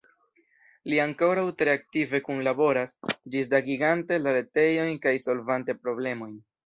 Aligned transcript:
Li 0.91 1.01
ankoraŭ 1.01 1.43
tre 1.59 1.75
aktive 1.79 2.21
kunlaboras, 2.29 2.95
ĝisdatigante 3.35 4.19
la 4.25 4.35
retejon 4.39 4.91
kaj 5.05 5.15
solvante 5.27 5.77
problemojn. 5.85 6.35